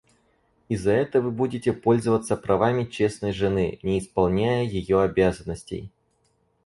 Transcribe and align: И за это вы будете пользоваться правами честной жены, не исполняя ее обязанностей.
И 0.67 0.75
за 0.77 0.93
это 0.93 1.21
вы 1.21 1.29
будете 1.29 1.73
пользоваться 1.73 2.35
правами 2.35 2.85
честной 2.85 3.33
жены, 3.33 3.77
не 3.83 3.99
исполняя 3.99 4.63
ее 4.63 4.99
обязанностей. 5.01 5.91